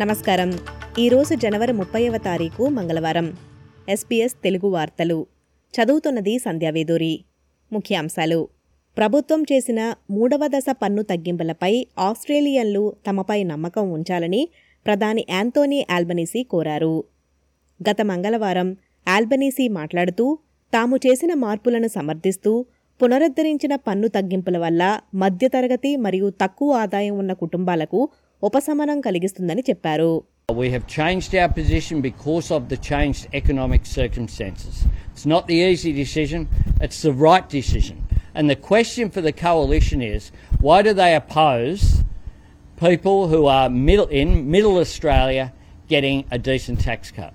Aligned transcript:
నమస్కారం. 0.00 0.58
ఈరోజు 0.98 1.34
జనవరి 1.34 1.72
ముప్పైవ 1.72 2.16
తారీఖు 2.16 2.68
మంగళవారం. 2.68 3.36
ఎస్పీఎస్ 3.88 4.34
తెలుగు 4.44 4.68
వార్తలు. 4.68 5.26
చదువుతున్నది 5.74 6.38
సంధ్యావేదూరి 6.38 7.24
ముఖ్యాంశాలు. 7.72 8.48
ప్రభుత్వం 8.96 9.42
చేసిన 9.42 9.94
మూడవ 10.10 10.46
దశ 10.46 10.64
పన్ను 10.70 11.02
తగ్గింపులపై 11.02 11.86
ఆస్ట్రేలియన్లు 11.98 12.92
తమపై 13.06 13.44
నమ్మకం 13.44 13.92
ఉంచాలని 13.92 14.48
ప్రధాని 14.86 15.26
యాంతోనీ 15.30 15.86
ఆల్బనీసీ 15.90 16.42
కోరారు. 16.42 17.04
గత 17.90 18.02
మంగళవారం 18.02 18.76
ఆల్బనీసీ 19.08 19.68
మాట్లాడుతూ 19.68 20.38
తాము 20.72 20.96
చేసిన 20.96 21.34
మార్పులను 21.34 21.86
సమర్థిస్తూ 21.86 22.66
పునరుద్ధరించిన 23.02 23.74
పన్ను 23.74 24.08
తగ్గింపుల 24.08 24.58
వల్ల 24.58 25.00
మధ్యతరగతి 25.14 25.96
మరియు 25.96 26.30
తక్కువ 26.30 26.72
ఆదాయం 26.72 27.18
ఉన్న 27.18 27.32
కుటుంబాలకు 27.32 28.08
ఉపశమనం 28.46 29.00
కలిగిస్తుందని 29.06 29.64
చెప్పారు 29.70 30.10
We 30.54 30.66
have 30.70 30.84
changed 30.88 31.32
our 31.34 31.50
position 31.50 31.96
because 32.02 32.48
of 32.50 32.62
the 32.68 32.78
changed 32.88 33.22
economic 33.32 33.82
circumstances. 33.90 34.74
It's 35.10 35.26
not 35.26 35.44
the 35.46 35.58
easy 35.68 35.92
decision, 35.94 36.40
it's 36.80 37.00
the 37.00 37.14
right 37.22 37.46
decision. 37.50 37.96
And 38.36 38.44
the 38.48 38.58
question 38.64 39.04
for 39.10 39.22
the 39.22 39.32
coalition 39.40 40.00
is 40.06 40.22
why 40.60 40.78
do 40.82 40.92
they 40.94 41.12
oppose 41.14 41.84
people 42.78 43.28
who 43.28 43.40
are 43.48 43.66
middle, 43.82 44.08
in 44.12 44.28
middle 44.50 44.76
Australia 44.78 45.46
getting 45.88 46.18
a 46.30 46.40
decent 46.40 46.78
tax 46.80 47.00
cut? 47.12 47.32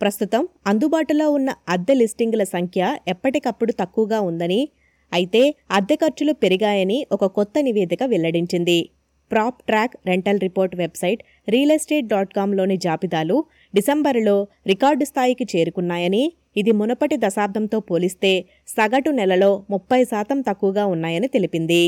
ప్రస్తుతం 0.00 0.42
అందుబాటులో 0.70 1.26
ఉన్న 1.32 1.50
అద్దె 1.68 1.94
లిస్టింగుల 1.94 2.44
సంఖ్య 2.54 2.82
ఎప్పటికప్పుడు 3.08 3.72
తక్కువగా 3.82 4.18
ఉందని 4.30 4.62
అయితే 5.12 5.42
అద్దె 5.78 5.96
ఖర్చులు 6.02 6.32
పెరిగాయని 6.42 6.98
ఒక 7.14 7.24
కొత్త 7.36 7.58
నివేదిక 7.60 8.02
వెల్లడించింది 8.12 8.78
Prop 9.32 9.58
Track 9.66 9.94
rental 10.06 10.40
report 10.40 10.74
website 10.76 11.20
real 11.48 11.74
estate 11.76 12.06
dot 12.06 12.32
కామ్లోని 12.34 12.76
జాబితాలు 12.76 13.36
డిసెంబరులో 13.74 14.36
రికార్డు 14.66 15.04
స్థాయికి 15.04 15.46
చేరుకున్నాయని 15.56 16.24
ఇది 16.56 16.72
మునపటి 16.72 17.16
దశాబ్దంతో 17.16 17.80
పోలిస్తే 17.80 18.32
సగటు 18.68 19.10
నెలలో 19.10 19.50
ముప్పై 19.70 20.00
శాతం 20.04 20.40
తక్కువగా 20.40 20.84
ఉన్నాయని 20.86 21.28
తెలిపింది. 21.28 21.84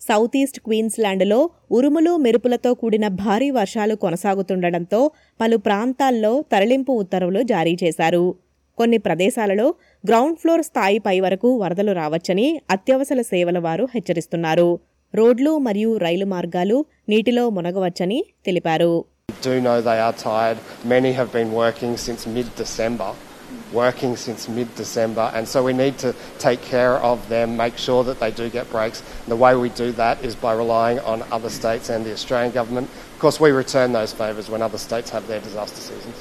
సౌత్ 0.00 0.36
ఈస్ట్ 0.36 0.60
క్వీన్స్లాండ్లో 0.60 1.38
ఉరుములు 1.72 2.16
మెరుపులతో 2.16 2.70
కూడిన 2.74 3.06
భారీ 3.20 3.48
వర్షాలు 3.50 3.94
కొనసాగుతుండటంతో 3.94 5.00
పలు 5.40 5.56
ప్రాంతాల్లో 5.56 6.32
తరలింపు 6.52 6.92
ఉత్తర్వులు 6.92 7.42
జారీ 7.42 7.74
చేశారు. 7.82 8.24
కొన్ని 8.78 8.98
ప్రదేశాలలో 8.98 9.66
గ్రౌండ్ 10.04 10.38
ఫ్లోర్ 10.38 10.62
స్థాయిపై 10.62 11.16
వరకు 11.20 11.50
వరదలు 11.58 11.92
రావచ్చని 11.92 12.60
అత్యవసర 12.70 13.20
సేవల 13.32 13.58
వారు 13.58 13.84
హెచ్చరిస్తున్నారు. 13.94 14.68
రోడ్లు 15.14 15.52
మరియు 15.66 15.90
రైలు 16.04 16.26
మార్గాలు 16.34 16.78
నీటిలో 17.12 17.44
మునగవచ్చని 17.58 18.20
తెలిపారు 18.48 18.90
do 19.46 19.54
know 19.60 19.74
they 19.82 19.98
are 20.00 20.14
tired. 20.22 20.58
Many 20.92 21.10
have 21.12 21.30
been 21.32 21.50
working 21.54 21.92
since 22.04 22.22
mid 22.36 22.48
December, 22.60 23.08
working 23.72 24.12
since 24.16 24.42
mid 24.56 24.68
December, 24.74 25.26
and 25.36 25.44
so 25.52 25.58
we 25.66 25.72
need 25.74 25.96
to 25.98 26.10
take 26.44 26.62
care 26.70 26.94
of 27.10 27.18
them, 27.28 27.48
make 27.62 27.76
sure 27.86 28.00
that 28.08 28.18
they 28.22 28.30
do 28.40 28.46
get 28.50 28.66
breaks. 28.70 29.00
And 29.20 29.30
the 29.34 29.40
way 29.44 29.52
we 29.56 29.68
do 29.82 29.88
that 30.00 30.24
is 30.28 30.34
by 30.36 30.52
relying 30.62 31.00
on 31.12 31.18
other 31.30 31.52
states 31.58 31.88
and 31.88 32.00
the 32.08 32.14
Australian 32.18 32.54
government. 32.58 32.88
Of 33.14 33.18
course, 33.24 33.38
we 33.40 33.50
return 33.62 33.90
those 33.92 34.14
favours 34.22 34.48
when 34.54 34.62
other 34.68 34.80
states 34.86 35.10
have 35.10 35.26
their 35.32 35.42
disaster 35.48 35.82
seasons. 35.88 36.16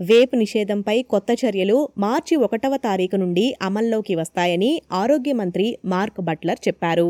వేప్ 0.00 0.34
నిషేధంపై 0.42 0.94
కొత్త 1.12 1.30
చర్యలు 1.40 1.74
మార్చి 2.04 2.34
ఒకటవ 2.44 2.74
తారీఖు 2.86 3.16
నుండి 3.22 3.44
అమల్లోకి 3.66 4.14
వస్తాయని 4.20 4.70
ఆరోగ్య 5.00 5.32
మంత్రి 5.40 5.66
mark 5.92 6.20
Buttler 6.28 6.60
చెప్పారు 6.66 7.08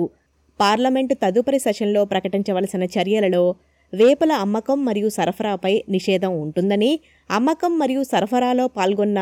పార్లమెంటు 0.60 1.14
తదుపరి 1.14 1.58
సెషన్లో 1.58 2.04
ప్రకటించవలసిన 2.04 2.84
చర్యలలో 2.84 3.44
వేపుల 3.92 4.32
అమ్మకం 4.32 4.84
మరియు 4.84 5.08
సరఫరాపై 5.08 5.72
నిషేధం 5.88 6.32
ఉంటుందని 6.40 6.90
అమ్మకం 7.30 7.78
మరియు 7.78 8.02
సరఫరాలో 8.02 8.66
పాల్గొన్న 8.68 9.20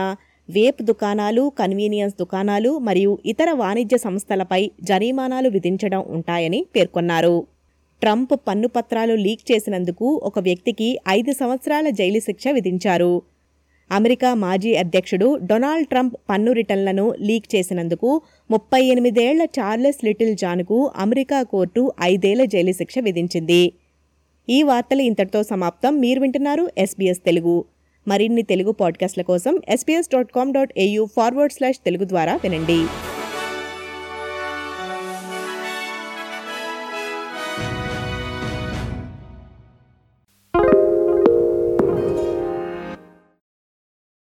వేప్ 0.48 0.82
దుకాణాలు 0.82 1.52
కన్వీనియన్స్ 1.58 2.16
దుకాణాలు 2.18 2.70
మరియు 2.78 3.18
ఇతర 3.26 3.50
వాణిజ్య 3.52 3.96
సంస్థలపై 3.96 4.70
జరిమానాలు 4.82 5.48
విధించడం 5.48 6.02
ఉంటాయని 6.08 6.66
పేర్కొన్నారు. 6.76 7.36
ట్రంప్ 8.02 8.34
పన్ను 8.48 8.68
పత్రాలు 8.68 9.14
లీక్ 9.14 9.52
చేసినందుకు 9.52 10.08
ఒక 10.24 10.38
వ్యక్తికి 10.38 10.88
ఐదు 11.08 11.32
సంవత్సరాల 11.32 11.88
జైలు 11.90 12.20
శిక్ష 12.20 12.48
విధించారు. 12.48 13.12
అమెరికా 13.90 14.34
మాజీ 14.34 14.74
అధ్యక్షుడు 14.74 15.38
డొనాల్డ్ 15.42 15.88
ట్రంప్ 15.88 16.14
పన్ను 16.30 16.52
రిటర్న్లను 16.52 17.14
లీక్ 17.20 17.54
చేసినందుకు 17.54 18.22
ముప్పై 18.50 18.82
ఎనిమిదేళ్ళ 18.84 19.42
చార్లెస్ 19.42 20.04
లిటిల్ 20.04 20.36
జాన్కు 20.36 20.90
అమెరికా 20.96 21.42
కోర్టు 21.42 21.92
ఐదేళ్ళ 22.02 22.44
జైలు 22.44 22.72
శిక్ష 22.72 22.94
విధించింది. 22.98 23.72
ఈ 24.48 24.62
వార్తలు 24.62 25.02
ఇంతటితో 25.02 25.42
సమాప్తం. 25.42 26.00
మీరు 26.00 26.20
వింటున్నారు 26.20 26.70
ఎస్బీఎస్ 26.78 27.18
తెలుగు. 27.18 27.64
మరిన్ని 28.08 28.42
తెలుగు 28.42 28.72
పాడ్కాస్ట్ల 28.72 29.22
కోసం 29.22 29.60
SBS 29.68 30.08
dot 30.14 30.32
com 30.32 30.52
dot 30.52 30.72
AU 30.78 31.06
forward 31.16 31.52
slash 31.52 31.78
Telugu 31.84 32.04
ద్వారా 32.04 32.36
వినండి. 32.44 32.80